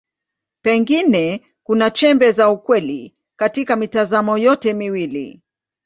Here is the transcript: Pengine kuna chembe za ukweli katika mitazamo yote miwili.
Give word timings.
Pengine 0.61 1.41
kuna 1.63 1.91
chembe 1.91 2.31
za 2.31 2.49
ukweli 2.49 3.13
katika 3.35 3.75
mitazamo 3.75 4.37
yote 4.37 4.73
miwili. 4.73 5.41